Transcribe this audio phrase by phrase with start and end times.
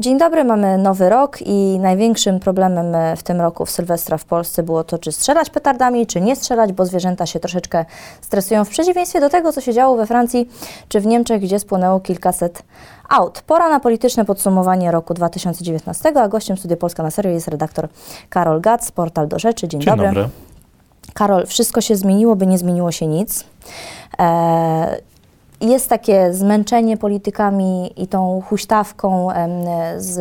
[0.00, 4.24] Dzień dobry, mamy nowy rok i największym problemem e, w tym roku w Sylwestra w
[4.24, 7.84] Polsce było to, czy strzelać petardami, czy nie strzelać, bo zwierzęta się troszeczkę
[8.20, 10.48] stresują w przeciwieństwie do tego, co się działo we Francji
[10.88, 12.62] czy w Niemczech, gdzie spłonęło kilkaset
[13.08, 13.42] aut.
[13.46, 17.88] Pora na polityczne podsumowanie roku 2019, a gościem Studia Polska na serio jest redaktor
[18.28, 19.68] Karol Gac, portal do rzeczy.
[19.68, 20.06] Dzień, Dzień dobry.
[20.06, 20.28] dobry.
[21.14, 23.44] Karol, wszystko się zmieniło, by nie zmieniło się nic.
[24.18, 25.00] E,
[25.60, 29.28] jest takie zmęczenie politykami i tą huśtawką
[29.96, 30.18] z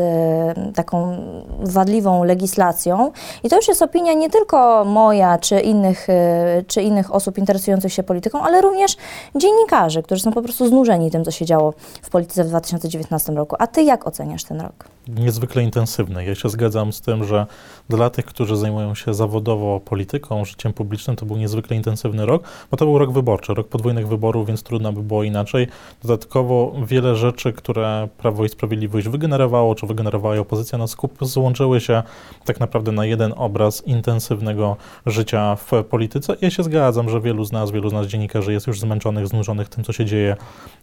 [0.75, 1.17] taką
[1.59, 3.11] wadliwą legislacją.
[3.43, 7.93] I to już jest opinia nie tylko moja, czy innych, e, czy innych osób interesujących
[7.93, 8.97] się polityką, ale również
[9.35, 13.55] dziennikarzy, którzy są po prostu znużeni tym, co się działo w polityce w 2019 roku.
[13.59, 14.96] A ty jak oceniasz ten rok?
[15.07, 16.25] Niezwykle intensywny.
[16.25, 17.45] Ja się zgadzam z tym, że
[17.89, 22.77] dla tych, którzy zajmują się zawodowo polityką, życiem publicznym, to był niezwykle intensywny rok, bo
[22.77, 25.67] to był rok wyborczy, rok podwójnych wyborów, więc trudno by było inaczej.
[26.01, 32.03] Dodatkowo wiele rzeczy, które Prawo i Sprawiedliwość wygenerowało, czy wygenerowała opozycja na skup, złączyły się
[32.45, 36.35] tak naprawdę na jeden obraz intensywnego życia w polityce.
[36.41, 39.69] Ja się zgadzam, że wielu z nas, wielu z nas dziennikarzy jest już zmęczonych, znużonych
[39.69, 40.35] tym, co się dzieje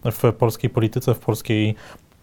[0.04, 1.74] w polskiej polityce, w polskiej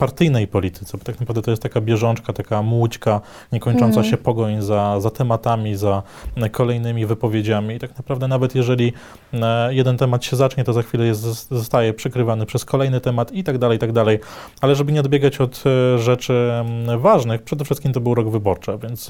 [0.02, 3.22] partyjnej polityce, bo tak naprawdę to jest taka bieżączka, taka młódźka,
[3.52, 4.06] niekończąca Mhm.
[4.06, 6.04] się pogoń za, za tematami, za
[6.36, 8.94] e, kolejnymi wypowiedziami i tak naprawdę nawet jeżeli
[9.34, 13.44] e, jeden temat się zacznie, to za chwilę jest, zostaje przykrywany przez kolejny temat i
[13.44, 14.20] tak dalej, i tak dalej.
[14.62, 18.72] Ale żeby nie odbiegać od e, rzeczy mm, ważnych, przede wszystkim to był rok wyborczy,
[18.84, 19.08] więc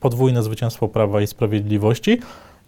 [0.00, 2.20] podwójne zwycięstwo Prawa i Sprawiedliwości.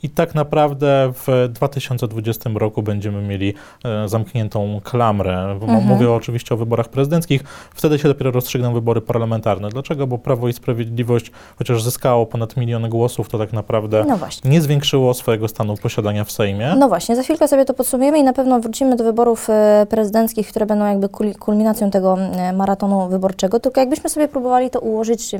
[0.02, 5.56] I tak naprawdę w 2020 roku będziemy mieli e, zamkniętą klamrę.
[5.60, 5.84] Mhm.
[5.86, 7.44] Mówię oczywiście o wyborach prezydenckich.
[7.74, 9.68] Wtedy się dopiero rozstrzygną wybory parlamentarne.
[9.68, 10.06] Dlaczego?
[10.06, 15.14] Bo Prawo i Sprawiedliwość, chociaż zyskało ponad milion głosów, to tak naprawdę No nie zwiększyło
[15.14, 16.74] swojego stanu posiadania w Sejmie.
[16.78, 20.48] No właśnie, za chwilkę sobie to podsumujemy i na pewno wrócimy do wyborów e, prezydenckich,
[20.48, 23.60] które będą jakby kul- kulminacją tego e, maratonu wyborczego.
[23.60, 25.34] Tylko jakbyśmy sobie próbowali to ułożyć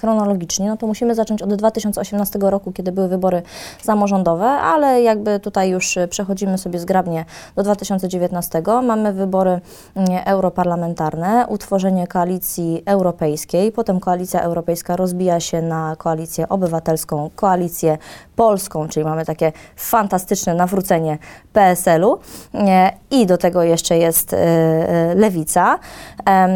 [0.00, 3.42] chronologicznie, no to musimy zacząć od 2018 roku, kiedy były wybory
[3.82, 7.24] samorządowe, ale jakby tutaj już e, przechodzimy sobie zgrabnie
[7.56, 8.62] do 2019.
[8.82, 9.60] Mamy wybory
[9.94, 17.98] mm, europarlamentarne, utworzenie koalicji europejskiej, potem koalicja europejska rozbija się na koalicję obywatelską, koalicję
[18.42, 21.18] polską, czyli mamy takie fantastyczne nawrócenie
[21.52, 22.18] PSL-u
[22.54, 25.78] e, i do tego jeszcze jest e, e, lewica.
[26.26, 26.50] Em,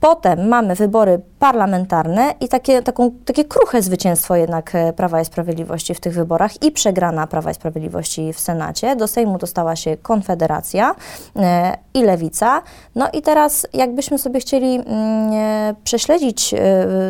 [0.00, 6.00] Potem mamy wybory parlamentarne i takie, taką, takie kruche zwycięstwo jednak Prawa i Sprawiedliwości w
[6.00, 8.96] tych wyborach i przegrana Prawa i Sprawiedliwości w Senacie.
[8.96, 10.94] Do Sejmu dostała się Konfederacja
[11.94, 12.62] i Lewica.
[12.94, 16.54] No i teraz jakbyśmy sobie chcieli mm, prześledzić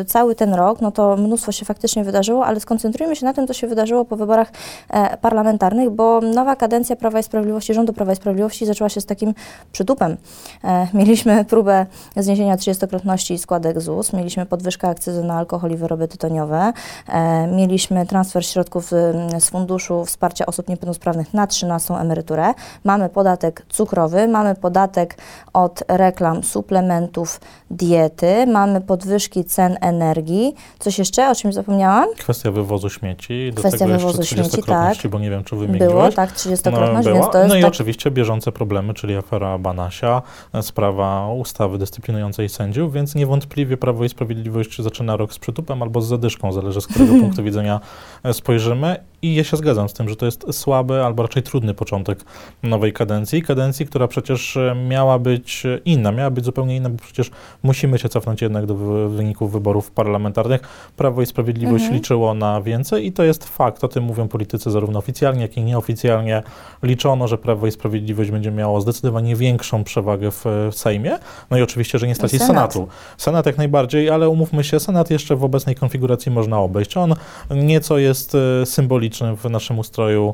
[0.07, 3.53] cały ten rok, no to mnóstwo się faktycznie wydarzyło, ale skoncentrujmy się na tym, co
[3.53, 4.51] się wydarzyło po wyborach
[4.89, 9.05] e, parlamentarnych, bo nowa kadencja Prawa i Sprawiedliwości, rządu Prawa i Sprawiedliwości zaczęła się z
[9.05, 9.33] takim
[9.71, 10.17] przytupem.
[10.63, 11.85] E, Mieliśmy próbę
[12.17, 16.73] zniesienia 30-krotności składek ZUS, mieliśmy podwyżkę akcyzy na alkohol i wyroby tytoniowe,
[17.07, 18.95] e, mieliśmy transfer środków y,
[19.39, 22.53] z Funduszu Wsparcia Osób Niepełnosprawnych na 13 emeryturę,
[22.83, 25.17] mamy podatek cukrowy, mamy podatek
[25.53, 27.41] od reklam suplementów
[27.71, 30.55] diety, mamy podwyżki cen energii.
[30.79, 32.07] Coś jeszcze, o czymś zapomniałam?
[32.17, 35.11] Kwestia wywozu śmieci, do Kwestia tego jeszcze wywozu śmieci, 30-krotności, tak.
[35.11, 35.89] bo nie wiem, czy wymieniłeś.
[35.89, 37.13] Było, tak, 30-krotność, była.
[37.15, 37.69] więc to jest no i tak...
[37.71, 40.21] oczywiście bieżące problemy, czyli afera Banasia,
[40.53, 46.01] e, sprawa ustawy dyscyplinującej sędziów, więc niewątpliwie Prawo i Sprawiedliwość zaczyna rok z przytupem albo
[46.01, 47.79] z zadyszką, zależy z którego punktu widzenia
[48.23, 48.95] e, spojrzymy.
[49.21, 52.19] I ja się zgadzam z tym, że to jest słaby albo raczej trudny początek
[52.63, 53.41] nowej kadencji.
[53.41, 57.31] Kadencji, która przecież e, miała być inna, miała być zupełnie inna, bo przecież
[57.63, 60.61] musimy się cofnąć jednak do wy- wyników wyborów parlamentarnych.
[60.97, 61.93] Prawo i Sprawiedliwość Mhm.
[61.93, 63.83] liczyło na więcej i to jest fakt.
[63.83, 66.43] O tym mówią politycy zarówno oficjalnie, jak i nieoficjalnie.
[66.83, 71.19] Liczono, że Prawo i Sprawiedliwość będzie miało zdecydowanie większą przewagę w, w Sejmie.
[71.51, 72.47] No i oczywiście, że nie straci Senat.
[72.47, 72.87] Senatu.
[73.17, 76.97] Senat jak najbardziej, ale umówmy się, Senat jeszcze w obecnej konfiguracji można obejść.
[76.97, 77.15] On
[77.51, 80.33] nieco jest e, symboliczny w naszym ustroju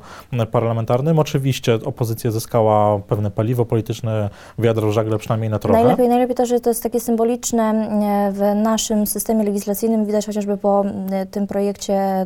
[0.52, 1.20] parlamentarnym.
[1.20, 4.30] Oczywiście opozycja zyskała pewne paliwo polityczne,
[4.60, 5.80] wiadro w żagle przynajmniej na trochę.
[5.80, 10.06] Najlepiej, najlepiej to, że to jest takie symboliczne e, w naszym systemie legislacyjnym.
[10.06, 10.86] Widać chociażby po
[11.32, 12.26] tym projekcie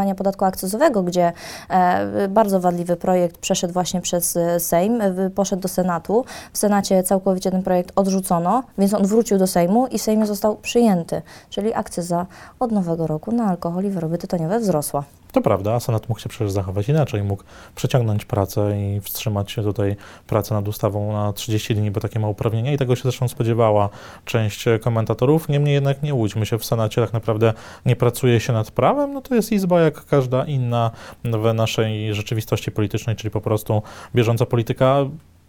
[0.00, 1.32] znowelizowania podatku akcyzowego, gdzie
[1.68, 5.02] e, bardzo wadliwy projekt przeszedł właśnie przez e, Sejm,
[5.34, 6.24] poszedł do Senatu.
[6.52, 10.56] W Senacie całkowicie ten projekt odrzucono, więc on wrócił do Sejmu i w Sejmie został
[10.56, 11.22] przyjęty.
[11.50, 12.26] Czyli akcyza
[12.60, 15.04] od nowego roku na alkohol i wyroby tytoniowe wzrosła.
[15.32, 17.44] To prawda, Senat mógł się przecież zachować inaczej, mógł
[17.74, 19.96] przeciągnąć pracę i wstrzymać się tutaj
[20.26, 23.88] pracę nad ustawą na 30 dni, bo takie ma uprawnienia i tego się zresztą spodziewała
[24.24, 25.48] część komentatorów.
[25.48, 27.52] Niemniej jednak nie łudźmy się, w Senacie tak naprawdę
[27.86, 30.90] nie pracuje się nad prawem, no to jest izba jak każda inna
[31.24, 33.82] w naszej rzeczywistości politycznej, czyli po prostu
[34.14, 34.96] bieżąca polityka.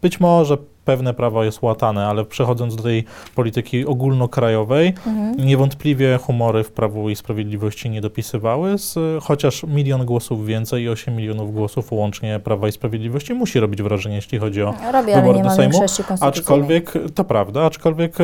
[0.01, 3.03] Być może pewne prawo jest łatane, ale przechodząc do tej
[3.35, 5.35] polityki ogólnokrajowej, Mhm.
[5.45, 11.15] niewątpliwie humory w Prawu i Sprawiedliwości nie dopisywały, z, chociaż milion głosów więcej i 8
[11.15, 15.35] milionów głosów łącznie Prawa i Sprawiedliwości musi robić wrażenie, jeśli chodzi o Robi, ale Wybór
[15.35, 15.79] nie do Sejmu.
[16.21, 18.15] Aczkolwiek, to prawda, aczkolwiek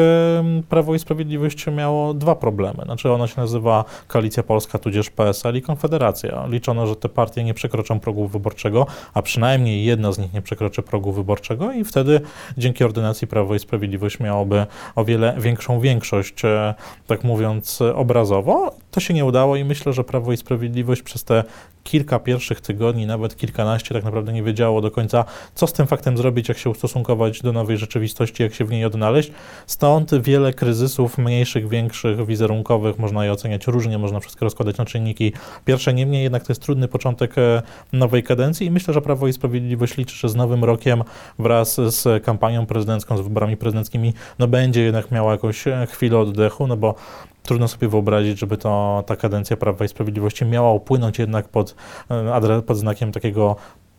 [0.69, 2.83] Prawo i Sprawiedliwość miało dwa problemy.
[2.85, 6.45] Znaczy ona się nazywa Koalicja Polska, tudzież PSL i Konfederacja.
[6.49, 10.81] Liczono, że te partie nie przekroczą progu wyborczego, a przynajmniej jedna z nich nie przekroczy
[10.81, 12.21] progu wyborczego i wtedy
[12.57, 14.65] dzięki ordynacji Prawo i Sprawiedliwość miałoby
[14.95, 16.73] o wiele większą większość, e,
[17.07, 18.75] tak mówiąc e, obrazowo.
[18.91, 21.43] To się nie udało i myślę, że Prawo i Sprawiedliwość przez te
[21.87, 26.17] kilka pierwszych tygodni, nawet kilkanaście, tak naprawdę nie wiedziało do końca, co z tym faktem
[26.17, 29.31] zrobić, jak się ustosunkować do nowej rzeczywistości, jak się w niej odnaleźć.
[29.67, 35.33] Stąd wiele kryzysów, mniejszych, większych, wizerunkowych, można je oceniać różnie, można wszystko rozkładać na czynniki
[35.65, 35.93] pierwsze.
[35.93, 37.61] Niemniej jednak to jest trudny początek e,
[37.93, 41.03] nowej kadencji i myślę, że Prawo i Sprawiedliwość liczy, że z nowym rokiem
[41.39, 42.36] wraz z kampanią
[42.67, 46.95] prezydencką, z wyborami prezydenckimi, no będzie jednak miała jakąś e, chwilę oddechu, no bo
[47.43, 51.75] Trudno sobie wyobrazić, żeby to, ta kadencja Prawa i Sprawiedliwości miała upłynąć jednak pod,
[52.11, 53.55] e, adre- pod znakiem takiego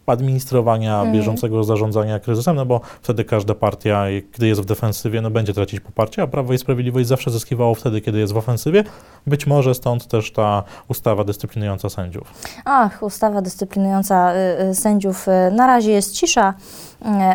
[0.07, 1.13] administrowania, Mhm.
[1.13, 4.05] bieżącego zarządzania kryzysem, no bo wtedy każda partia,
[4.35, 8.01] gdy jest w defensywie, no będzie tracić poparcie, a Prawo i Sprawiedliwość zawsze zyskiwało wtedy,
[8.01, 8.85] kiedy jest w ofensywie.
[9.27, 12.33] Być może stąd też ta ustawa dyscyplinująca sędziów.
[12.65, 15.29] Ach, ustawa dyscyplinująca y, y, sędziów.
[15.29, 16.55] y, Na razie jest cisza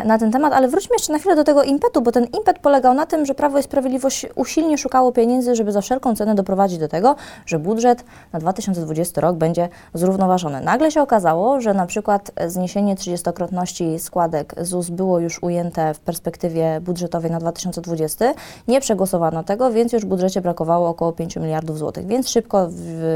[0.04, 2.94] na ten temat, ale wróćmy jeszcze na chwilę do tego impetu, bo ten impet polegał
[2.94, 6.88] na tym, że Prawo i Sprawiedliwość usilnie szukało pieniędzy, żeby za wszelką cenę doprowadzić do
[6.88, 7.16] tego,
[7.46, 10.60] że budżet na 2020 rok będzie zrównoważony.
[10.60, 16.80] Nagle się okazało, że na przykład zniesienie 30-krotności składek ZUS było już ujęte w perspektywie
[16.80, 18.34] budżetowej na 2020.
[18.68, 22.68] Nie przegłosowano tego, więc już w budżecie brakowało około 5 miliardów złotych, więc szybko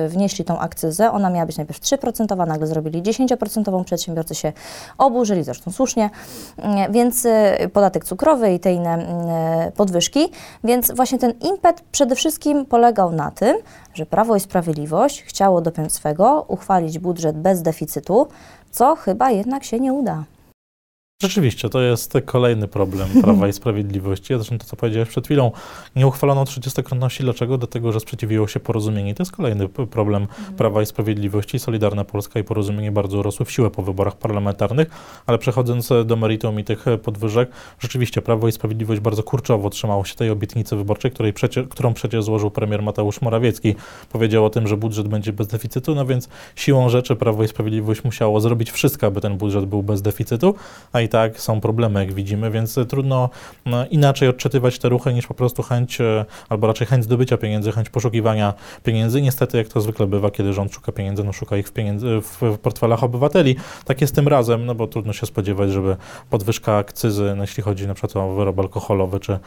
[0.09, 1.12] wnieśli tą akcyzę.
[1.12, 4.53] Ona miała być najpierw 3%, nagle zrobili 10%, przedsiębiorcy się
[4.99, 6.11] oburzyli, zresztą słusznie,
[6.90, 7.31] więc y,
[7.73, 10.29] podatek cukrowy i te inne mm, podwyżki.
[10.64, 13.56] Więc właśnie ten impet przede wszystkim polegał na tym,
[13.94, 18.29] że Prawo i Sprawiedliwość chciało dopiąć swego, uchwalić budżet bez deficytu,
[18.70, 20.25] co chyba jednak się nie uda.
[21.23, 24.35] Rzeczywiście, to jest kolejny problem Prawa i Sprawiedliwości.
[24.35, 25.53] Zresztą to, co powiedziałeś przed chwilą,
[25.97, 27.23] nie uchwalono 30-krotności.
[27.23, 27.59] Dlaczego?
[27.59, 29.15] Dlatego, że sprzeciwiło się porozumienie.
[29.15, 30.26] To jest kolejny problem
[30.56, 31.59] Prawa i Sprawiedliwości.
[31.59, 34.91] Solidarna Polska i porozumienie bardzo urosły w siłę po wyborach parlamentarnych,
[35.26, 40.14] ale przechodząc do meritum i tych podwyżek, rzeczywiście Prawo i Sprawiedliwość bardzo kurczowo trzymało się
[40.14, 43.75] tej obietnicy wyborczej, której przecie, którą przecież złożył premier Mateusz Morawiecki.
[44.12, 48.05] Powiedział o tym, że budżet będzie bez deficytu, no więc siłą rzeczy Prawo i Sprawiedliwość
[48.05, 50.55] musiało zrobić wszystko, aby ten budżet był bez deficytu,
[50.93, 53.31] a i tak są problemy, jak widzimy, więc trudno
[53.66, 57.72] no, inaczej odczytywać te ruchy niż po prostu chęć, e, albo raczej chęć zdobycia pieniędzy,
[57.72, 59.22] chęć poszukiwania pieniędzy.
[59.22, 62.58] Niestety, jak to zwykle bywa, kiedy rząd szuka pieniędzy, no szuka ich w, pieniędzy, w,
[62.58, 63.56] portfelach obywateli.
[63.84, 65.96] Tak jest tym razem, no bo trudno się spodziewać, żeby
[66.31, 69.38] podwyżka akcyzy, no, jeśli chodzi na przykład o wyrób alkoholowy czy,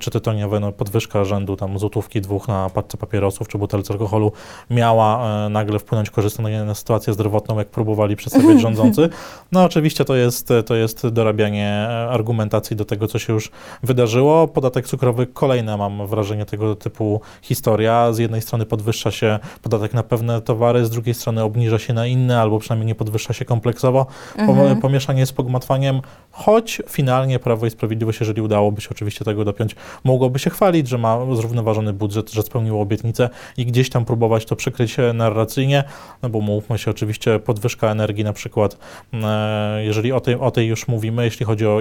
[0.00, 4.32] czy tytoniowy, no, podwyżka rzędu tam złotówki dwóch na paczce papierosów czy butelce alkoholu
[4.70, 9.08] miała e, nagle wpłynąć korzystnie na sytuację zdrowotną, jak próbowali przedstawiać rządzący.
[9.52, 13.50] No oczywiście to jest, to jest dorabianie e, argumentacji do tego, co się już
[13.82, 14.48] wydarzyło.
[14.48, 18.12] Podatek cukrowy, kolejna mam wrażenie tego typu historia.
[18.12, 22.06] Z jednej strony podwyższa się podatek na pewne towary, z drugiej strony obniża się na
[22.06, 24.06] inne, albo przynajmniej nie podwyższa się kompleksowo.
[24.36, 24.58] Mhm.
[24.58, 26.00] Pom- Pomieszanie z pogmatwaniem,
[26.30, 30.98] choć finalnie Prawo i Sprawiedliwość, jeżeli udałoby się oczywiście tego dopiąć, mogłoby się chwalić, że
[30.98, 35.84] ma zrównoważony budżet, że spełniło obietnicę i gdzieś tam próbować to przykryć e, narracyjnie,
[36.22, 38.78] no bo mówmy się, oczywiście podwyżka energii na przykład,
[39.12, 41.80] e, jeżeli o tej, o tej już mówimy, jeśli chodzi o,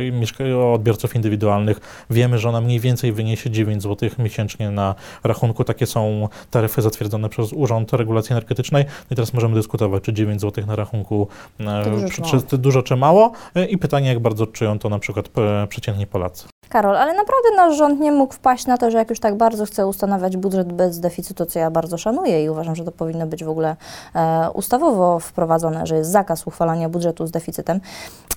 [0.58, 5.64] o odbiorców indywidualnych, wiemy, że ona mniej więcej wyniesie 9 zł miesięcznie na rachunku.
[5.64, 8.86] Takie są taryfy zatwierdzone przez Urząd Regulacji Energetycznej.
[8.86, 11.28] No I teraz możemy dyskutować, czy 9 zł na rachunku
[11.60, 14.90] e, To dużo czy, czy dużo czy mało E, i pytanie, jak bardzo czują to
[14.90, 16.48] na przykład e, przeciętni Polacy.
[16.70, 19.66] Karol, ale naprawdę nasz rząd nie mógł wpaść na to, że jak już tak bardzo
[19.66, 23.44] chce ustanawiać budżet bez deficytu, co ja bardzo szanuję i uważam, że to powinno być
[23.44, 23.76] w ogóle
[24.16, 27.80] e, ustawowo wprowadzone, że jest zakaz uchwalania budżetu z deficytem.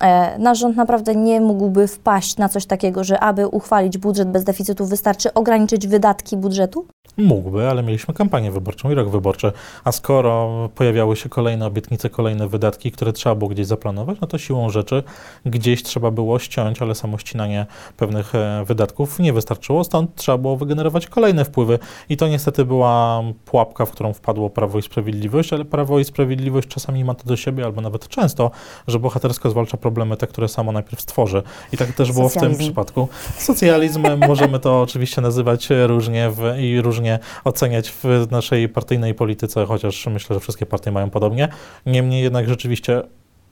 [0.01, 4.43] E, nasz rząd naprawdę nie mógłby wpaść na coś takiego, że aby uchwalić budżet bez
[4.43, 6.85] deficytu wystarczy ograniczyć wydatki budżetu?
[7.17, 9.51] Mógłby, ale mieliśmy kampanię wyborczą i rok wyborczy,
[9.83, 14.37] a skoro pojawiały się kolejne obietnice, kolejne wydatki, które trzeba było gdzieś zaplanować, no to
[14.37, 15.03] siłą rzeczy
[15.45, 17.65] gdzieś trzeba było ściąć, ale samo ścinanie
[17.97, 23.23] pewnych e, wydatków nie wystarczyło, stąd trzeba było wygenerować kolejne wpływy i to niestety była
[23.45, 27.37] pułapka, w którą wpadło Prawo i Sprawiedliwość, ale Prawo i Sprawiedliwość czasami ma to do
[27.37, 28.51] siebie, albo nawet często,
[28.87, 31.43] że bohatersko zwalcza problemy te, które samo najpierw stworzy.
[31.73, 32.63] I tak też było w tym Socjalizm.
[32.63, 33.07] przypadku.
[33.37, 37.00] Socjalizm możemy to oczywiście nazywać różnie w, i różnie
[37.43, 41.47] oceniać w naszej partyjnej polityce, chociaż myślę, że wszystkie partie mają podobnie.
[41.85, 43.01] Niemniej jednak rzeczywiście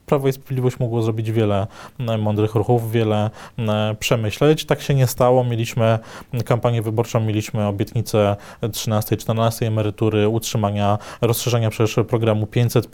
[0.09, 1.67] Prawo i Sprawiedliwość mogło zrobić wiele
[2.19, 3.29] mądrych ruchów, wiele
[3.99, 4.65] przemyśleć.
[4.65, 5.43] Tak się nie stało.
[5.43, 5.99] Mieliśmy
[6.45, 8.35] kampanię wyborczą, mieliśmy obietnicę
[8.71, 12.89] 13, 14 emerytury, utrzymania, rozszerzenia przecież programu 500,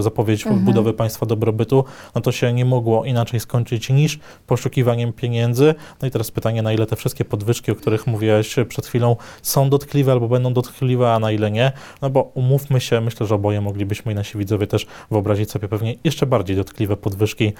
[0.00, 0.64] zapowiedź mhm.
[0.64, 1.84] budowy państwa dobrobytu.
[2.14, 5.74] No to się nie mogło inaczej skończyć niż poszukiwaniem pieniędzy.
[6.02, 9.70] No i teraz pytanie, na ile te wszystkie podwyżki, o których mówiłeś przed chwilą, są
[9.70, 11.72] dotkliwe albo będą dotkliwe, a na ile nie?
[12.02, 15.94] No bo umówmy się, myślę, że oboje moglibyśmy i nasi widzowie też wyobrazić sobie pewnie
[16.04, 17.52] jeszcze bardziej dotkliwe podwyżki,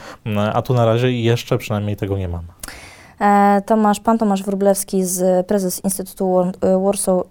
[0.52, 2.49] a tu na razie jeszcze przynajmniej tego nie mamy.
[3.20, 7.22] E, Tomasz, pan Tomasz Wróblewski, z prezes Instytutu e, Warsaw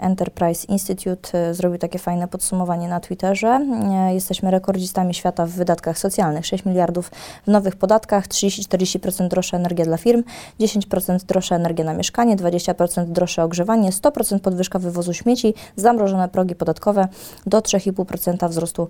[0.00, 3.66] Enterprise Institute, e, zrobił takie fajne podsumowanie na Twitterze.
[4.10, 6.46] Jesteśmy rekordzistami świata w wydatkach socjalnych.
[6.46, 7.10] 6 miliardów
[7.46, 10.22] w nowych podatkach, 30-40% droższa energia dla firm,
[10.60, 17.08] 10% droższa energia na mieszkanie, 20% droższe ogrzewanie, 100% podwyżka wywozu śmieci, zamrożone progi podatkowe
[17.46, 18.88] do 3,5% wzrostu.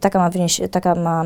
[0.00, 0.30] Taka ma,
[0.70, 1.24] taka ma,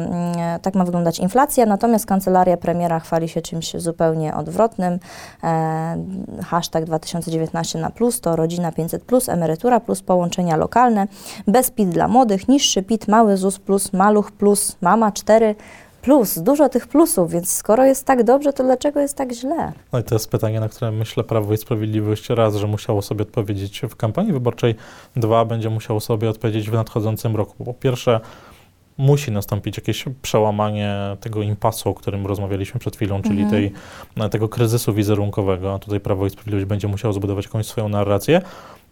[0.63, 4.99] tak ma wyglądać inflacja, natomiast kancelaria premiera chwali się czymś zupełnie odwrotnym.
[5.45, 6.05] E,
[6.45, 11.07] hashtag 2019 na plus to rodzina 500 plus, emerytura plus, połączenia lokalne,
[11.47, 15.55] bez PIT dla młodych, niższy PIT, mały ZUS plus, maluch plus, mama 4
[16.05, 19.73] plus, dużo tych plusów, więc skoro jest tak dobrze, to dlaczego jest tak źle?
[19.93, 23.23] No i to jest pytanie, na które myślę Prawo i Sprawiedliwość raz, że musiało sobie
[23.23, 24.75] odpowiedzieć w kampanii wyborczej,
[25.17, 27.65] dwa, będzie musiało sobie odpowiedzieć w nadchodzącym roku.
[27.65, 28.21] Po pierwsze,
[28.99, 33.51] musi nastąpić jakieś przełamanie tego impasu, o którym rozmawialiśmy przed chwilą, czyli mhm.
[33.51, 33.73] tej,
[34.31, 35.75] tego kryzysu wizerunkowego.
[35.75, 38.43] A tutaj Prawo i Sprawiedliwość będzie musiało zbudować jakąś swoją narrację.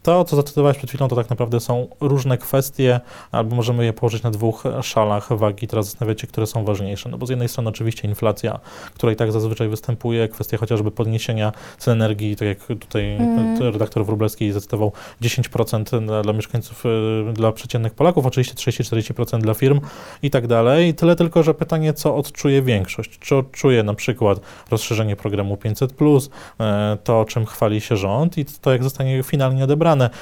[0.03, 3.01] To, co zacytowałeś przed chwilą, to tak naprawdę są różne kwestie,
[3.33, 5.67] albo możemy je położyć na dwóch szalach wagi.
[5.67, 7.09] Teraz zastanawiać się, które są ważniejsze.
[7.09, 8.61] No bo z jednej strony oczywiście inflacja,
[8.95, 13.63] która i tak zazwyczaj występuje, kwestia chociażby podniesienia cen energii, tak jak tutaj mm.
[13.63, 14.93] redaktor Wróblewski zacytował,
[15.23, 19.81] 10% dla, dla mieszkańców, y, dla przeciętnych Polaków, oczywiście 30-40% dla firm
[20.23, 20.95] i tak dalej.
[20.95, 23.19] Tyle tylko, że pytanie, co odczuje większość?
[23.19, 24.41] Czy odczuje na przykład
[24.71, 26.31] rozszerzenie programu 500+,
[26.61, 30.13] e, to czym chwali się rząd i to jak zostanie finalnie odebrane, экрана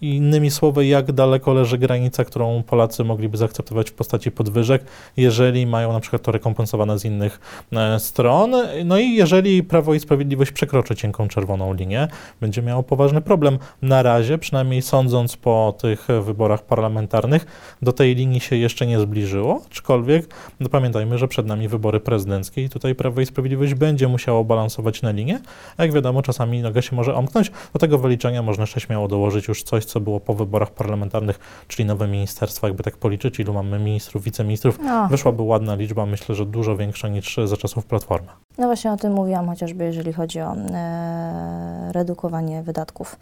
[0.00, 4.84] Innymi słowy, jak daleko leży granica, którą Polacy mogliby zaakceptować w postaci podwyżek,
[5.16, 7.40] jeżeli mają na przykład to rekompensowane z innych
[7.72, 8.54] e, stron.
[8.84, 12.08] No i jeżeli Prawo i Sprawiedliwość przekroczy cienką czerwoną linię,
[12.40, 13.58] będzie miało poważny problem.
[13.82, 17.46] Na razie, przynajmniej sądząc po tych wyborach parlamentarnych,
[17.82, 22.64] do tej linii się jeszcze nie zbliżyło, aczkolwiek no pamiętajmy, że przed nami wybory prezydenckie
[22.64, 25.40] i tutaj Prawo i Sprawiedliwość będzie musiało balansować na linię,
[25.76, 27.50] a jak wiadomo, czasami noga się może omknąć.
[27.72, 31.38] Do tego wyliczenia można jeszcze śmiało dołożyć już coś, co było po wyborach parlamentarnych,
[31.68, 35.08] czyli nowe ministerstwa, jakby tak policzyć, ilu mamy ministrów, wiceministrów, no.
[35.08, 38.28] wyszłaby ładna liczba, myślę, że dużo większa niż za czasów Platformy.
[38.58, 43.16] No właśnie o tym mówiłam, chociażby jeżeli chodzi o e, redukowanie wydatków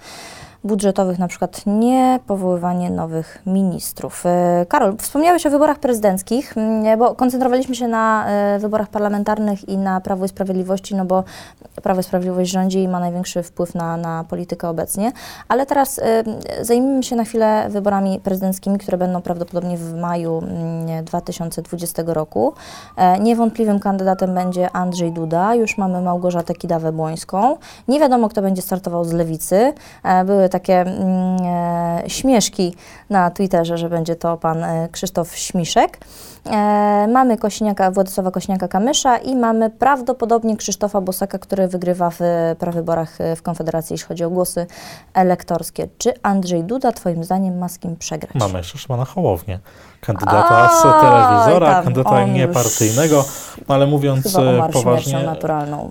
[0.65, 4.27] budżetowych, na przykład nie powoływanie nowych ministrów.
[4.27, 6.55] E, Karol, wspomniałeś o wyborach prezydenckich,
[6.99, 11.25] bo koncentrowaliśmy się na e, wyborach parlamentarnych i na Prawo i Sprawiedliwości, no bo
[11.83, 15.13] Prawo i Sprawiedliwość rządzi i ma największy wpływ na, na politykę obecnie,
[15.49, 16.25] ale teraz e,
[16.61, 20.43] zajmijmy się na chwilę wyborami prezydenckimi, które będą prawdopodobnie w maju
[21.05, 22.53] 2020 mm, roku.
[23.21, 27.57] Niewątpliwym kandydatem będzie Andrzej Duda, już mamy Małgorzatę Kidawę-Błońską.
[27.89, 29.73] Nie wiadomo, kto będzie startował z lewicy.
[30.25, 32.75] Były takie mm, e, śmieszki
[33.11, 35.99] na Twitterze, że będzie to pan e, Krzysztof Śmiszek.
[36.47, 42.21] E, mamy Kośniaka, Władysława Kośniaka-Kamysza i mamy prawdopodobnie Krzysztofa Bosaka, który wygrywa w
[42.59, 44.67] prawyborach w Konfederacji, jeśli chodzi o głosy
[45.15, 45.89] elektorskie.
[45.99, 48.35] Czy Andrzej Duda, twoim zdaniem, ma z kim przegrać?
[48.35, 49.59] Mamy jeszcze Szymona Hołownię
[50.07, 53.25] kandydata z telewizora, kandydata niepartyjnego,
[53.69, 54.37] ale mówiąc
[54.73, 55.91] poważnie, naturalną,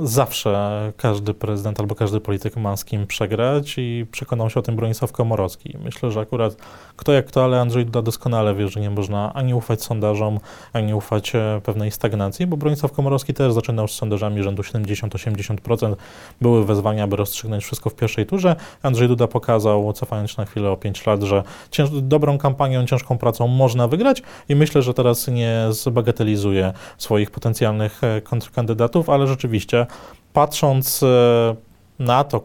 [0.00, 4.76] zawsze każdy prezydent albo każdy polityk ma z kim przegrać i przekonał się o tym
[4.76, 5.78] Bronisław Komorowski.
[5.84, 6.56] Myślę, że akurat
[6.96, 10.40] kto jak kto, ale Andrzej Duda doskonale wie, że nie można ani ufać sondażom,
[10.72, 15.94] ani ufać e, pewnej stagnacji, bo Bronisław Komorowski też zaczynał z sondażami rzędu 70-80%.
[16.40, 18.56] Były wezwania, aby rozstrzygnąć wszystko w pierwszej turze.
[18.82, 23.18] Andrzej Duda pokazał, cofając się na chwilę o 5 lat, że cięż, dobrą kampanią, ciężką
[23.24, 29.86] pracą można wygrać i myślę, że teraz nie zbagatelizuje swoich potencjalnych e, kontrkandydatów, ale rzeczywiście
[30.32, 31.56] patrząc e,
[31.98, 32.40] na to,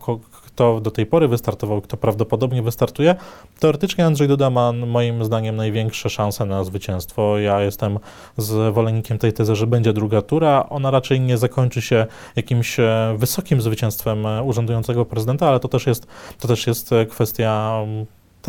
[0.46, 3.16] kto do tej pory wystartował, kto prawdopodobnie wystartuje,
[3.60, 7.38] teoretycznie Andrzej Duda ma moim zdaniem największe szanse na zwycięstwo.
[7.38, 8.00] Ja jestem
[8.38, 10.66] zwolennikiem tej tezy, że będzie druga tura.
[10.70, 12.06] Ona raczej nie zakończy się
[12.36, 16.08] jakimś e, wysokim zwycięstwem urzędującego prezydenta, ale to też jest,
[16.40, 17.82] to też jest kwestia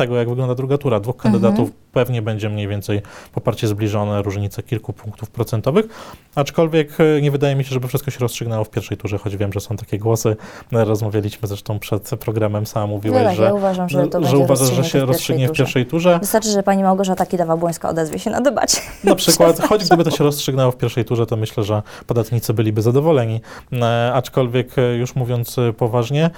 [0.01, 0.99] tego, jak wygląda druga tura.
[0.99, 3.01] Dwóch kandydatów pewnie będzie mniej więcej
[3.33, 5.85] poparcie zbliżone, różnica kilku punktów procentowych,
[6.35, 9.53] aczkolwiek e, nie wydaje mi się, żeby wszystko się rozstrzygnęło w pierwszej turze, choć wiem,
[9.53, 10.35] że są takie głosy.
[10.71, 14.83] Rozmawialiśmy zresztą przed programem, sama mówiłeś, No tak, że, ja uważam, że że uważasz, że
[14.83, 16.19] się rozstrzygnie w pierwszej turze.
[16.19, 18.81] Wystarczy, że pani Małgorzata Kidawa-Błońska odezwie się na debacie.
[19.03, 22.81] Na przykład, choć gdyby to się rozstrzygnęło w pierwszej turze, to myślę, że podatnicy byliby
[22.81, 23.41] zadowoleni.
[23.73, 26.29] E, aczkolwiek, e, już mówiąc poważnie,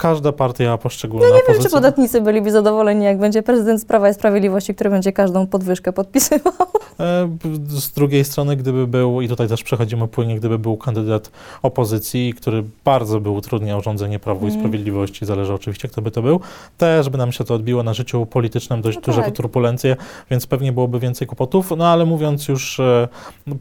[0.00, 4.14] każda partia poszczególna Nie wiem, czy podatnicy byliby zadowoleni, jak będzie prezydent z Prawa i
[4.14, 6.52] Sprawiedliwości, który będzie każdą podwyżkę podpisywał.
[7.00, 7.28] E,
[7.68, 11.30] Z drugiej strony, gdyby był, i tutaj też przechodzimy płynnie, gdyby był kandydat
[11.62, 14.60] opozycji, który bardzo by utrudniał rządzenie Prawu i Mm.
[14.60, 16.40] Sprawiedliwości, zależy oczywiście, kto by to był,
[16.78, 19.36] też by nam się to odbiło na życiu politycznym dość No duże tak.
[19.36, 19.96] turbulencje,
[20.30, 21.70] więc pewnie byłoby więcej kłopotów.
[21.76, 23.08] No ale mówiąc już e,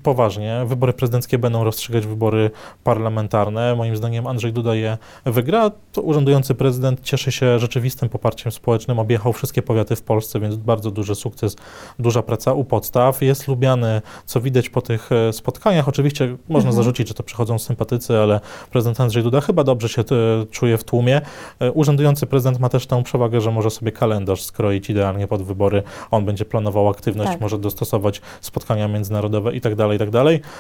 [0.03, 2.51] poważnie, wybory prezydenckie będą rozstrzygać wybory
[2.83, 3.75] parlamentarne.
[3.75, 5.71] Moim zdaniem Andrzej Duda je wygra.
[6.01, 11.15] Urzędujący prezydent cieszy się rzeczywistym poparciem społecznym, objechał wszystkie powiaty w Polsce, więc bardzo duży
[11.15, 11.55] sukces,
[11.99, 13.21] duża praca u podstaw.
[13.29, 15.87] Jest lubiany, co widać po tych e, spotkaniach.
[15.89, 16.75] Oczywiście można Mhm.
[16.75, 18.39] zarzucić, że to przychodzą sympatycy, ale
[18.71, 20.05] prezydent Andrzej Duda chyba dobrze się e,
[20.51, 21.21] czuje w tłumie.
[21.59, 25.83] E, Urzędujący prezydent ma też tę przewagę, że może sobie kalendarz skroić idealnie pod wybory.
[26.11, 27.41] On będzie planował aktywność, Tak.
[27.41, 30.09] może dostosować spotkania międzynarodowe i tak dalej, i tak.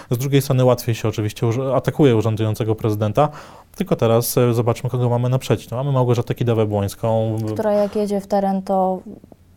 [0.09, 3.29] Z drugiej strony łatwiej się oczywiście atakuje urzędującego prezydenta,
[3.75, 5.71] tylko teraz zobaczmy, kogo mamy naprzeciw.
[5.71, 7.37] No, mamy Małgorzatę Kidawę-Błońską.
[7.53, 8.99] Która jak jedzie w teren, to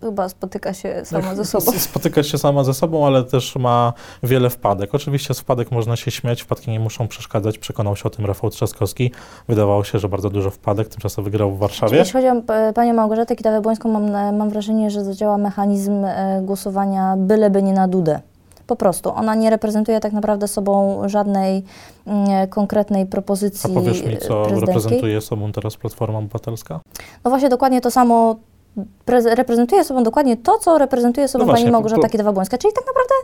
[0.02, 1.72] chyba spotyka się sama ze sobą.
[1.90, 3.92] Spotyka się sama ze sobą, ale też ma
[4.22, 4.94] wiele wpadek.
[4.94, 7.58] Oczywiście z wpadek można się śmiać, wpadki nie muszą przeszkadzać.
[7.58, 9.12] Przekonał się o tym Rafał Trzaskowski.
[9.48, 11.98] Wydawało się, że bardzo dużo wpadek, tymczasem wygrał w Warszawie.
[11.98, 17.14] Jeśli chodzi o e, panią Małgorzatę Kidawę-Błońską, mam, mam wrażenie, że zadziała mechanizm e, głosowania
[17.16, 18.20] byleby nie na Dudę.
[18.66, 19.10] Po prostu.
[19.14, 21.64] Ona nie reprezentuje tak naprawdę sobą żadnej
[22.06, 26.80] mm, konkretnej A propozycji powiesz mi, co reprezentuje sobą teraz Platforma Obywatelska?
[27.24, 28.36] No właśnie dokładnie to samo
[29.24, 32.84] reprezentuje sobą dokładnie to, co reprezentuje sobą No właśnie, pani Małgorzata to- Kidawa-Błońska, czyli tak
[32.86, 33.14] naprawdę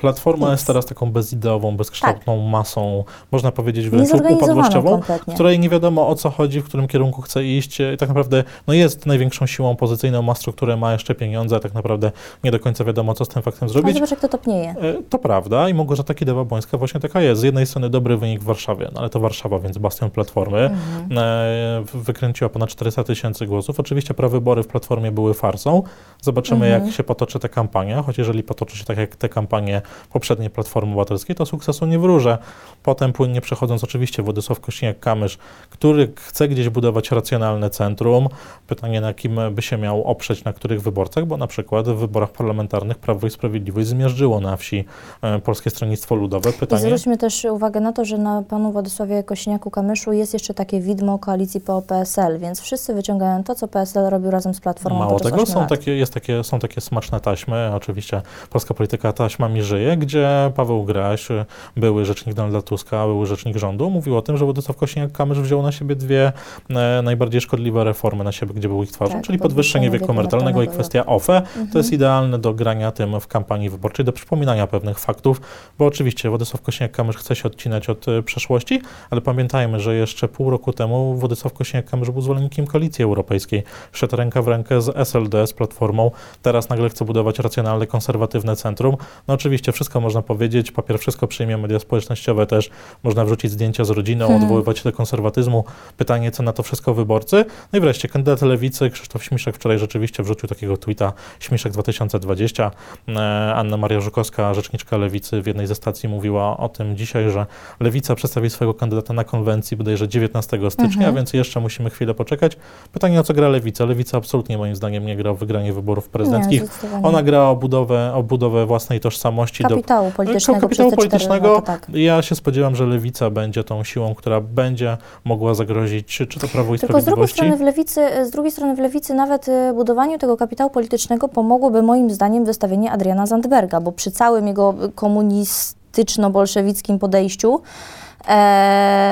[0.00, 0.52] Platforma Nic.
[0.52, 6.14] jest teraz taką bezideową, bezkształtną masą, można powiedzieć wręcz upadłościową, w której nie wiadomo o
[6.14, 7.80] co chodzi, w którym kierunku chce iść.
[7.80, 11.74] I tak naprawdę no jest największą siłą opozycyjną, ma strukturę, ma jeszcze pieniądze, a tak
[11.74, 12.12] naprawdę
[12.44, 13.94] nie do końca wiadomo, co z tym faktem Ale zrobić.
[13.94, 14.70] zobacz, jak to topnieje.
[14.70, 17.40] E, To prawda i Małgorzata Kidawa-Błońska właśnie taka jest.
[17.40, 20.58] Z jednej strony dobry wynik w Warszawie, no ale to Warszawa, więc bastion Platformy.
[20.60, 21.18] Mhm.
[21.18, 23.80] E, Wykręciła ponad 400 tysięcy głosów.
[23.80, 25.82] Oczywiście prawybory w Platformie były farsą.
[26.22, 26.84] Zobaczymy, Mhm.
[26.86, 30.92] jak się potoczy ta kampania, choć jeżeli potoczy się tak jak te kampanie poprzedniej Platformy
[30.92, 32.38] Obywatelskiej, to sukcesu nie wróżę.
[32.82, 35.38] Potem płynnie przechodząc oczywiście Władysław Kośniak-Kamysz,
[35.70, 38.28] który chce gdzieś budować racjonalne centrum.
[38.66, 42.30] Pytanie, na kim by się miał oprzeć, na których wyborcach, bo na przykład w wyborach
[42.30, 44.84] parlamentarnych Prawo i Sprawiedliwość zmiażdżyło na wsi
[45.22, 46.50] e, Polskie Stronnictwo Ludowe.
[46.50, 50.80] I Pytanie, zwróćmy też uwagę na to, że na panu Władysławie Kośniaku-Kamyszu jest jeszcze takie
[50.80, 55.46] widmo koalicji PO-PSL, więc wszyscy wyciągają to, co PSL robił razem z Platformą Mało tego,
[55.46, 55.68] są lat.
[55.68, 61.28] takie, jest takie, są takie smaczne taśmy, oczywiście polska polityka taśmami żyje, gdzie Paweł Graś,
[61.76, 65.72] były rzecznik Donalda Tuska, były rzecznik rządu, mówił o tym, że Władysław Kosiniak-Kamysz wziął na
[65.72, 66.32] siebie dwie
[66.70, 70.62] e, najbardziej szkodliwe reformy na siebie, gdzie był ich twarzą, Tak, czyli podwyższenie wieku emerytalnego
[70.62, 71.42] i kwestia OFE.
[71.42, 71.70] To Mhm.
[71.74, 75.40] jest idealne do grania tym w kampanii wyborczej, do przypominania pewnych faktów,
[75.78, 80.50] bo oczywiście Władysław Kosiniak-Kamysz chce się odcinać od e, przeszłości, ale pamiętajmy, że jeszcze pół
[80.50, 83.62] roku temu Władysław Kosiniak-Kamysz był zwolennikiem Koalicji Europejskiej,
[83.92, 86.10] szedł ręka w rękę z SLD, z Platformą,
[86.42, 88.96] teraz nagle chce budować racjonalne, konserwatywne centrum.
[89.28, 92.70] No oczywiście wszystko można powiedzieć, papier wszystko przyjmie, media społecznościowe też,
[93.02, 94.42] można wrzucić zdjęcia z rodziną, Hmm.
[94.42, 95.64] odwoływać się do konserwatyzmu.
[95.96, 97.44] Pytanie, co na to wszystko wyborcy.
[97.72, 102.70] No i wreszcie kandydat Lewicy, Krzysztof Śmiszek wczoraj rzeczywiście wrzucił takiego tweeta, Śmiszek 2020.
[103.08, 107.46] E, Anna Maria Żukowska, rzeczniczka Lewicy w jednej ze stacji mówiła o tym dzisiaj, że
[107.80, 111.14] Lewica przedstawi swojego kandydata na konwencji bodajże 19 stycznia, Mhm.
[111.14, 112.56] więc jeszcze musimy chwilę poczekać.
[112.92, 113.84] Pytanie, o co gra Lewica?
[113.84, 116.62] Lewica absolutnie moim zdaniem nie gra w wygranie wyborów prezydenckich.
[116.62, 117.02] Nie.
[117.08, 119.55] Ona gra o budowę, o budowę własnej tożsamości.
[119.64, 121.52] Kapitału politycznego te cztery politycznego.
[121.52, 121.86] lata, tak.
[121.94, 126.48] ja się spodziewam, że Lewica będzie tą siłą, która będzie mogła zagrozić czy, czy to
[126.48, 129.72] Prawo i Tylko z drugiej strony w lewicy, z drugiej strony w lewicy nawet y,
[129.74, 136.98] budowaniu tego kapitału politycznego pomogłoby moim zdaniem wystawienie Adriana Zandberga, bo przy całym jego komunistyczno-bolszewickim
[136.98, 137.60] podejściu e,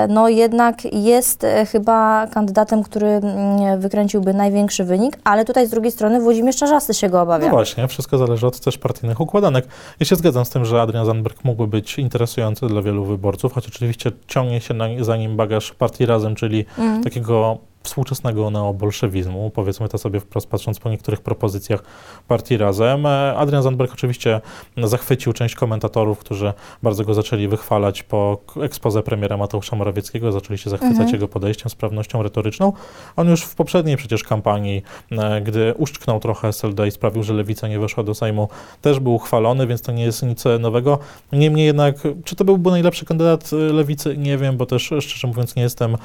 [0.09, 5.92] no jednak jest e, chyba kandydatem, który mm, wykręciłby największy wynik, ale tutaj z drugiej
[5.92, 7.44] strony Włodzimierz Czarzasty się go obawia.
[7.46, 9.66] No właśnie, wszystko zależy od też partyjnych układanek.
[10.00, 13.66] Ja się zgadzam z tym, że Adrian Zandberg mógłby być interesujący dla wielu wyborców, choć
[13.68, 17.05] oczywiście ciągnie się na, za nim bagaż partii Razem, czyli Mm.
[17.05, 21.82] takiego współczesnego neobolszewizmu, powiedzmy to sobie wprost, patrząc po niektórych propozycjach
[22.28, 23.06] partii Razem.
[23.06, 24.40] E, Adrian Zandberg oczywiście
[24.84, 30.70] zachwycił część komentatorów, którzy bardzo go zaczęli wychwalać po ekspoze premiera Mateusza Morawieckiego, zaczęli się
[30.70, 31.12] zachwycać mhm.
[31.12, 32.72] jego podejściem, sprawnością retoryczną.
[33.16, 37.68] On już w poprzedniej przecież kampanii, e, gdy uszczknął trochę SLD i sprawił, że Lewica
[37.68, 38.48] nie weszła do Sejmu,
[38.82, 40.98] też był chwalony, więc to nie jest nic nowego.
[41.32, 44.16] Niemniej jednak, czy to byłby najlepszy kandydat Lewicy?
[44.16, 45.96] Nie wiem, bo też szczerze mówiąc nie jestem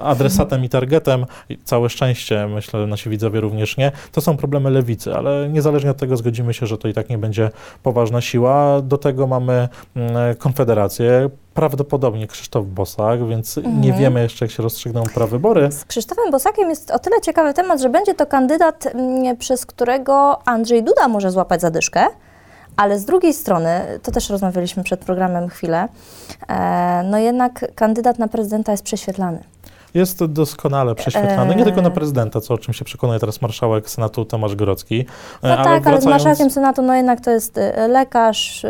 [0.00, 1.09] adresatem i targetem,
[1.64, 6.16] całe szczęście, myślę, nasi widzowie również nie, to są problemy lewicy, ale niezależnie od tego
[6.16, 7.50] zgodzimy się, że to i tak nie będzie
[7.82, 8.80] poważna siła.
[8.82, 13.80] Do tego mamy mm, Konfederację, prawdopodobnie Krzysztof Bosak, więc mhm.
[13.80, 15.72] nie wiemy jeszcze, jak się rozstrzygną prawybory.
[15.72, 20.48] Z Krzysztofem Bosakiem jest o tyle ciekawy temat, że będzie to kandydat, mm, przez którego
[20.48, 22.06] Andrzej Duda może złapać zadyszkę.
[22.76, 25.88] Ale z drugiej strony, to też rozmawialiśmy przed programem chwilę,
[26.48, 29.42] e, no jednak kandydat na prezydenta jest prześwietlany
[29.94, 34.24] jest doskonale prześwietlany, nie tylko na prezydenta, co o czym się przekonuje teraz marszałek Senatu
[34.24, 35.06] Tomasz Grodzki.
[35.42, 35.86] No ale tak, wracając...
[35.86, 38.66] ale z marszałkiem Senatu, no jednak to jest y, lekarz,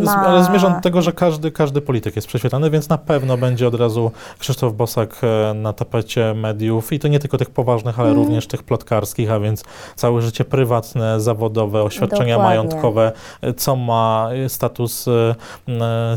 [0.00, 0.12] ma...
[0.12, 3.74] Ale zmierzam do tego, że każdy, każdy polityk jest prześwietlany, więc na pewno będzie od
[3.74, 8.22] razu Krzysztof Bosak e, na tapecie mediów i to nie tylko tych poważnych, ale mm.
[8.22, 9.64] również tych plotkarskich, a więc
[9.96, 12.42] całe życie prywatne, zawodowe, oświadczenia Dokładnie.
[12.44, 15.06] majątkowe, e, co ma e, status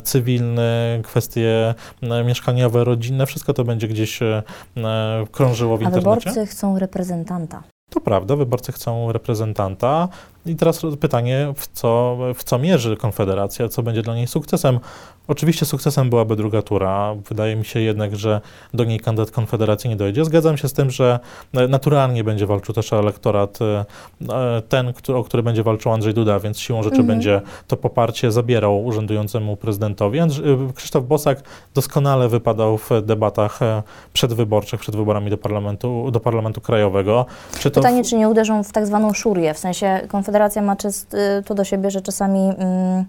[0.04, 1.76] cywilny, kwestie
[2.26, 4.21] mieszkaniowe, rodzinne, wszystko to będzie gdzieś E,
[5.32, 6.10] krążyło w A internecie.
[6.10, 7.64] wyborcy chcą reprezentanta.
[7.90, 10.08] To prawda, wyborcy chcą reprezentanta.
[10.46, 14.80] I teraz pytanie, w co, w co mierzy Konfederacja, co będzie dla niej sukcesem?
[15.32, 17.16] Oczywiście sukcesem byłaby druga tura.
[17.30, 18.42] Wydaje mi się jednak, że
[18.74, 20.26] do niej kandydat Konfederacji nie dojdzie.
[20.26, 21.20] Zgadzam się z tym, że
[21.70, 23.86] naturalnie będzie walczył też elektorat e,
[24.70, 27.08] ten, o który będzie walczył Andrzej Duda, więc siłą rzeczy mhm.
[27.08, 30.20] będzie to poparcie zabierał urzędującemu prezydentowi.
[30.20, 31.42] Andrzej, e, Krzysztof Bosak
[31.74, 37.26] doskonale wypadał w debatach e, przedwyborczych, przed wyborami do parlamentu, do parlamentu krajowego.
[37.60, 38.08] Czy Pytanie, w...
[38.08, 41.56] czy nie uderzą w tak zwaną szurię, w sensie Konfederacja Konfederacja ma czyst, y, to
[41.56, 43.06] do siebie, że czasami mm,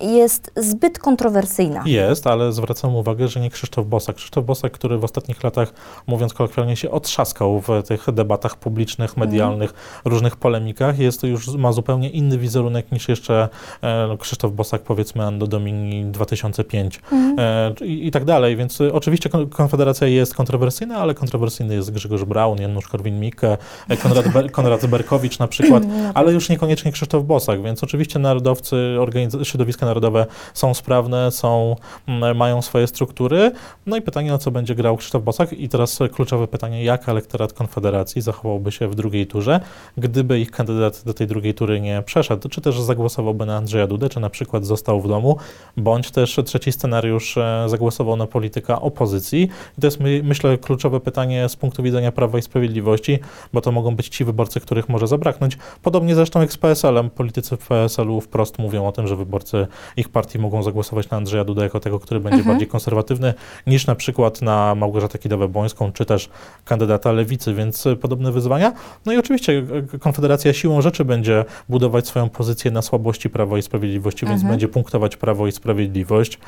[0.00, 1.82] jest zbyt kontrowersyjna.
[1.86, 4.16] Jest, ale zwracam uwagę, że nie Krzysztof Bosak.
[4.16, 5.72] Krzysztof Bosak, który w ostatnich latach,
[6.06, 9.28] mówiąc kolokwialnie, się otrzaskał w tych debatach publicznych, mhm.
[9.28, 9.82] medialnych, mm.
[10.04, 13.48] różnych polemikach, jest już, ma zupełnie inny wizerunek niż jeszcze
[13.82, 17.36] e, Krzysztof Bosak, powiedzmy, Ando Domini 2005 mm.
[17.38, 18.56] e, i, i, tak dalej.
[18.56, 23.56] Więc e, oczywiście Konfederacja jest kontrowersyjna, ale kontrowersyjny jest Grzegorz Braun, Janusz Korwin-Mikke,
[23.88, 28.18] e, Konrad, Ber Konrad Berkowicz na przykład, no ale już niekoniecznie Krzysztof Bosak, więc oczywiście
[28.18, 28.96] narodowcy,
[29.42, 31.76] środowiska narodowe są sprawne, są,
[32.08, 33.52] mm, mają swoje struktury.
[33.86, 35.52] No i pytanie, na co będzie grał Krzysztof Bosak.
[35.52, 39.60] I teraz kluczowe pytanie, jak elektorat Konfederacji zachowałby się w drugiej turze,
[39.96, 44.08] gdyby ich kandydat do tej drugiej tury nie przeszedł, czy też zagłosowałby na Andrzeja Dudę,
[44.08, 45.36] czy na przykład został w domu,
[45.76, 49.48] bądź też trzeci scenariusz e, zagłosował na polityka opozycji.
[49.78, 53.18] I to jest, myślę, kluczowe pytanie z punktu widzenia Prawa i Sprawiedliwości,
[53.52, 55.58] bo to mogą być ci wyborcy, których może zabraknąć.
[55.82, 57.10] Podobnie zresztą jak z PSL-em.
[57.10, 61.44] Politycy w PSL-u wprost mówią o tym, że wyborcy ich partii mogą zagłosować na Andrzeja
[61.44, 62.54] Duda jako tego, który będzie mhm.
[62.54, 63.34] bardziej konserwatywny,
[63.66, 66.28] niż na przykład na Małgorzatę Kidawę-Błońską, czy też
[66.64, 68.72] kandydata Lewicy, więc podobne wyzwania.
[69.06, 69.66] No i oczywiście
[70.00, 74.52] Konfederacja siłą rzeczy będzie budować swoją pozycję na słabości Prawa i Sprawiedliwości, więc mhm.
[74.52, 76.38] będzie punktować Prawo i Sprawiedliwość.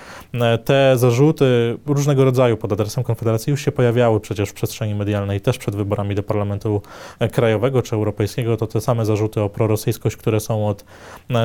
[0.65, 5.59] Te zarzuty różnego rodzaju pod adresem Konfederacji już się pojawiały przecież w przestrzeni medialnej, też
[5.59, 6.83] przed wyborami do Parlamentu
[7.33, 8.57] Krajowego czy Europejskiego.
[8.57, 10.85] To te same zarzuty o prorosyjskość, które są od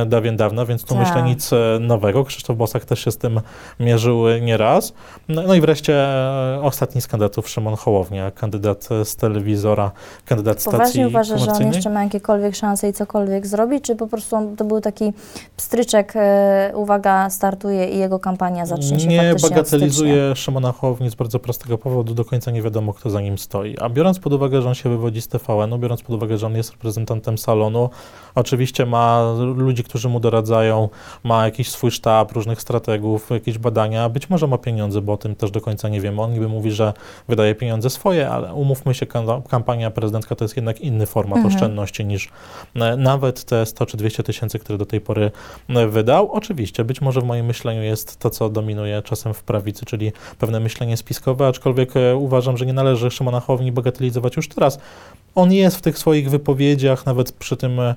[0.05, 1.07] dawien dawna, więc tu tak.
[1.07, 2.23] myślę nic nowego.
[2.23, 3.41] Krzysztof Bosak też się z tym
[3.79, 4.93] mierzył nieraz.
[5.29, 9.91] No, no i wreszcie e, ostatni z kandydatów, Szymon Hołownia, kandydat z telewizora,
[10.25, 14.07] kandydat stacji Poważnie uważa, że on jeszcze ma jakiekolwiek szanse i cokolwiek zrobi, czy po
[14.07, 15.13] prostu on, to był taki
[15.57, 21.39] pstryczek, e, uwaga, startuje i jego kampania zacznie się Nie bagatelizuje Szymona Hołowni z bardzo
[21.39, 23.77] prostego powodu, do końca nie wiadomo, kto za nim stoi.
[23.81, 26.55] A biorąc pod uwagę, że on się wywodzi z TVN-u, biorąc pod uwagę, że on
[26.55, 27.89] jest reprezentantem salonu,
[28.35, 30.89] oczywiście ma ludzi, którzy mu doradzają,
[31.23, 35.35] ma jakiś swój sztab różnych strategów, jakieś badania, być może ma pieniądze, bo o tym
[35.35, 36.21] też do końca nie wiemy.
[36.21, 36.93] On niby mówi, że
[37.27, 39.05] wydaje pieniądze swoje, ale umówmy się,
[39.49, 41.55] kampania prezydencka to jest jednak inny format mhm.
[41.55, 42.29] oszczędności niż
[42.75, 45.31] e, nawet te 100 czy 200 tysięcy, które do tej pory
[45.69, 46.31] e, wydał.
[46.31, 50.59] Oczywiście, być może w moim myśleniu jest to, co dominuje czasem w prawicy, czyli pewne
[50.59, 54.79] myślenie spiskowe, aczkolwiek e, uważam, że nie należy Szymona Hołowni bagatelizować już teraz
[55.35, 57.95] on jest w tych swoich wypowiedziach, nawet przy tym e,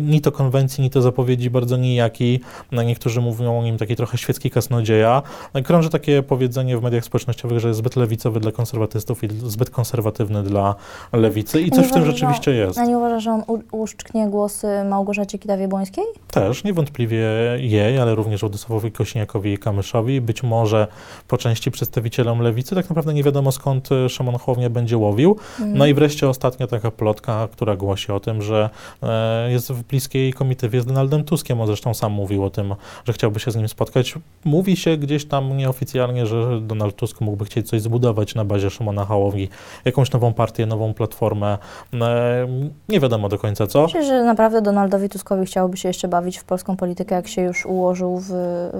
[0.00, 2.40] ni, to konwencji, ni to zapowiedzi bardzo nijaki.
[2.72, 5.22] No, Niektórzy mówią o nim taki trochę świecki kasnodzieja.
[5.54, 9.70] No, Krąży takie powiedzenie w mediach społecznościowych, że jest zbyt lewicowy dla konserwatystów i zbyt
[9.70, 10.74] konserwatywny dla
[11.12, 12.78] lewicy i coś w tym rzeczywiście jest.
[12.78, 16.04] A nie uważasz, że on uszczknie głosy Małgorzacie Kidawie-Błońskiej?
[16.30, 17.26] Też, niewątpliwie
[17.58, 20.86] jej, ale również Władysławowi Kośniakowi i Kamyszowi, być może
[21.28, 22.74] po części przedstawicielom lewicy.
[22.74, 25.36] Tak naprawdę nie wiadomo skąd Szymon Hołownia będzie łowił.
[25.66, 26.28] No i wreszcie
[26.66, 28.70] taka plotka, która głosi o tym, że
[29.02, 31.60] e, jest w bliskiej komitywie z Donaldem Tuskiem.
[31.60, 34.14] On zresztą sam mówił o tym, że chciałby się z nim spotkać.
[34.44, 39.04] Mówi się gdzieś tam nieoficjalnie, że Donald Tusk mógłby chcieć coś zbudować na bazie Szymona
[39.04, 39.48] Hołowni.
[39.84, 41.58] Jakąś nową partię, nową platformę.
[41.94, 42.46] E,
[42.88, 43.82] nie wiadomo do końca co.
[43.82, 47.66] Myślę, że naprawdę Donaldowi Tuskowi chciałoby się jeszcze bawić w polską politykę, jak się już
[47.66, 48.28] ułożył w,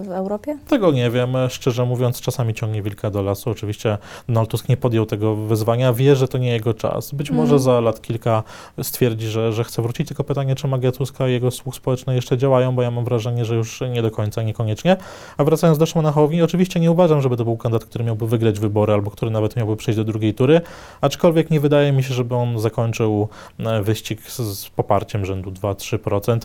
[0.07, 0.59] w Europie?
[0.69, 1.37] Tego nie wiem.
[1.49, 3.51] Szczerze mówiąc, czasami ciągnie wilka do lasu.
[3.51, 5.93] Oczywiście Donald Tusk nie podjął tego wyzwania.
[5.93, 7.13] Wie, że to nie jego czas.
[7.13, 7.49] Być Mhm.
[7.49, 8.43] może za lat kilka
[8.83, 10.09] stwierdzi, że, że chce wrócić.
[10.09, 13.45] Tylko pytanie, czy magia Tuska i jego sług społeczny jeszcze działają, bo ja mam wrażenie,
[13.45, 14.97] że już nie do końca, niekoniecznie.
[15.37, 18.61] A wracając do Szymona Hołowni, oczywiście nie uważam, żeby to był kandydat, który miałby wygrać
[18.61, 20.61] wybory albo który nawet miałby przejść do drugiej tury.
[21.01, 26.39] Aczkolwiek nie wydaje mi się, żeby on zakończył e, wyścig z, z poparciem rzędu 2-3%.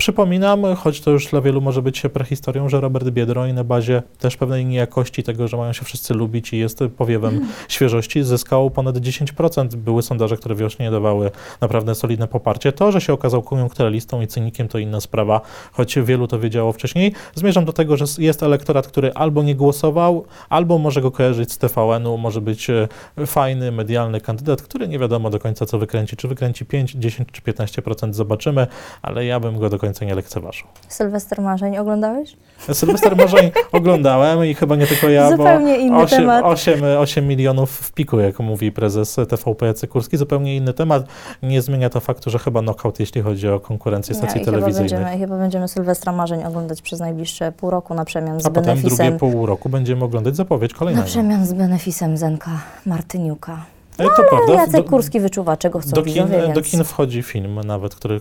[0.00, 4.36] Przypominam, choć to już dla wielu może być prehistorią, że Robert Biedroń na bazie też
[4.36, 9.74] pewnej niejakości tego, że mają się wszyscy lubić i jest powiewem świeżości, zyskał ponad 10%.
[9.74, 12.72] Były sondaże, które wiośnie dawały naprawdę solidne poparcie.
[12.72, 15.40] To, że się okazał koniunkturalistą i cynikiem, to inna sprawa,
[15.72, 17.12] choć wielu to wiedziało wcześniej.
[17.34, 21.58] Zmierzam do tego, że jest elektorat, który albo nie głosował, albo może go kojarzyć z
[21.58, 22.88] TVN-u, może być e,
[23.26, 26.16] fajny, medialny kandydat, który nie wiadomo do końca, co wykręci.
[26.16, 28.66] Czy wykręci 5, 10 czy 15%, zobaczymy,
[29.02, 30.66] ale ja bym go do końca nie lekceważył.
[30.88, 32.36] Sylwester Marzeń oglądałeś?
[32.72, 36.44] Sylwester Marzeń oglądałem i chyba nie tylko ja, Zupełnie bo inny 8, temat.
[36.44, 41.04] 8, 8 milionów w piku, jak mówi prezes TVP Jacek Kurski, zupełnie inny temat.
[41.42, 44.92] Nie zmienia to faktu, że chyba knockout, jeśli chodzi o konkurencję stacji chyba telewizyjnych.
[44.92, 48.64] będziemy, chyba będziemy Sylwestra Marzeń oglądać przez najbliższe pół roku na przemian z A potem
[48.64, 48.96] benefisem.
[48.96, 51.06] drugie pół roku będziemy oglądać zapowiedź Na kolejnego.
[51.06, 52.50] przemian z benefisem Zenka
[52.86, 53.64] Martyniuka.
[54.04, 54.52] No, to prawda.
[54.54, 56.54] Jacek Do- Kurski wyczuwa, czego chcą Do kin, więc...
[56.54, 58.20] do kin wchodzi film nawet, który,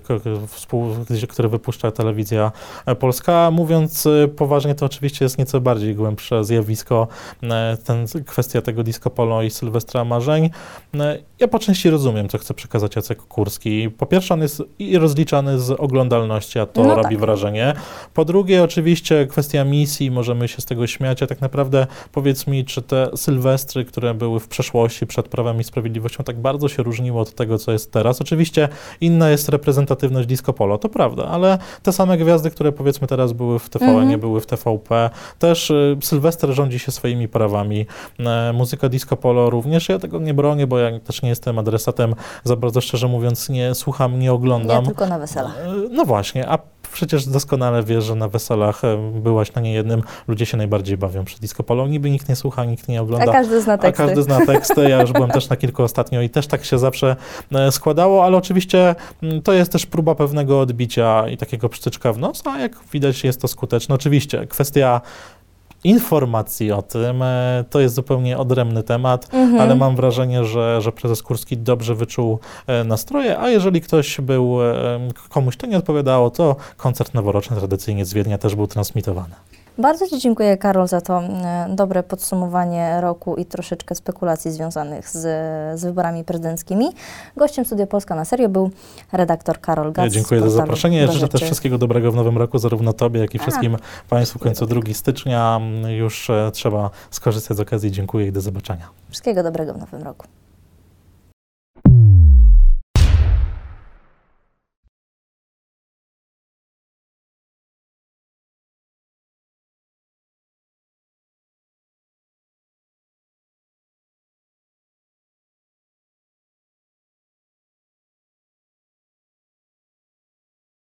[1.30, 2.52] który wypuszcza telewizja
[3.00, 3.52] polska.
[3.52, 7.08] Mówiąc e, poważnie, to oczywiście jest nieco bardziej głębsze zjawisko,
[7.44, 10.50] e, ten, kwestia tego disco polo i Sylwestra Marzeń.
[11.00, 13.90] E, Ja po części rozumiem, co chce przekazać Jacek Kurski.
[13.90, 17.20] Po pierwsze, on jest i rozliczany z oglądalności, a to No robi tak.
[17.20, 17.74] wrażenie.
[18.14, 22.66] Po drugie, oczywiście kwestia misji, możemy się z tego śmiać, a tak naprawdę powiedz mi,
[22.66, 27.20] czy te Sylwestry, które były w przeszłości przed Prawem i Sprawiedliwością, tak bardzo się różniły
[27.20, 28.22] od tego, co jest teraz.
[28.22, 28.70] Oczywiście
[29.02, 33.60] inna jest reprezentatywność disco polo, to prawda, ale te same gwiazdy, które powiedzmy teraz były
[33.60, 34.20] w TVN, Mhm.
[34.20, 37.86] były w TVP, też y, Sylwester rządzi się swoimi prawami.
[38.20, 42.16] E, muzyka disco polo również, ja tego nie bronię, bo ja też nie jestem adresatem,
[42.44, 44.86] za bardzo szczerze mówiąc nie słucham, nie oglądam.
[44.86, 45.58] tylko na weselach.
[45.58, 46.60] E, No właśnie, a
[46.94, 48.82] przecież doskonale wiesz, że na weselach
[49.14, 52.88] byłaś na niejednym, ludzie się najbardziej bawią przy disco polo, niby nikt nie słucha, nikt
[52.88, 53.32] nie A ogląda.
[53.32, 54.06] każdy zna A teksty.
[54.06, 57.16] każdy zna teksty, ja już byłem też na kilku ostatnio i też tak się zawsze
[57.72, 62.48] składało, ale oczywiście mm, to jest też próba pewnego odbicia i takiego psztyczka w nos,
[62.48, 63.96] a jak widać jest to skuteczne.
[63.96, 65.02] Oczywiście kwestia
[65.84, 69.62] informacji o tym e, to jest zupełnie odrębny temat, Mhm.
[69.62, 74.64] ale mam wrażenie, że, że prezes Kurski dobrze wyczuł e, nastroje, a jeżeli ktoś był,
[74.64, 79.36] e, komuś to nie odpowiadało, to koncert noworoczny tradycyjnie z Wiednia też był transmitowany.
[79.80, 85.18] Bardzo Ci dziękuję, Karol, za to e, dobre podsumowanie roku i troszeczkę spekulacji związanych z,
[85.80, 86.86] z wyborami prezydenckimi.
[87.38, 88.72] Gościem Studio Polska na serio był
[89.12, 90.06] redaktor Karol Gac.
[90.06, 91.08] Ja dziękuję za zaproszenie.
[91.08, 93.42] Życzę też wszystkiego dobrego w nowym roku, zarówno Tobie, jak i A.
[93.42, 93.78] wszystkim
[94.10, 94.40] Państwu.
[94.40, 95.62] W końcu 2 stycznia
[95.98, 97.92] już e, trzeba skorzystać z okazji.
[97.92, 98.90] Dziękuję i do zobaczenia.
[99.10, 100.28] Wszystkiego dobrego w nowym roku.